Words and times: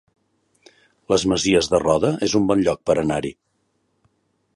Les 1.13 1.25
Masies 1.31 1.69
de 1.73 1.79
Roda 1.83 2.11
es 2.29 2.33
un 2.39 2.47
bon 2.53 2.65
lloc 2.69 2.81
per 2.91 2.97
anar-hi 3.03 3.33